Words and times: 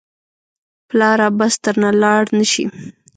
پلاره 0.89 1.27
بس 1.37 1.53
درنه 1.63 1.89
لاړ 2.01 2.23
نه 2.37 2.45
شې. 2.51 2.65